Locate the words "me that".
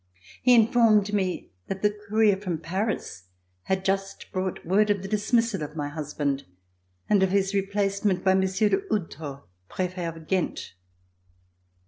1.13-1.83